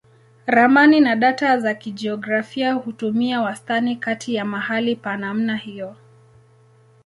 Ramani 0.45 0.99
na 0.99 1.15
data 1.15 1.59
za 1.59 1.73
kijiografia 1.73 2.73
hutumia 2.73 3.41
wastani 3.41 3.95
kati 3.95 4.35
ya 4.35 4.45
mahali 4.45 4.95
pa 4.95 5.17
namna 5.17 5.55
hiyo. 5.55 5.95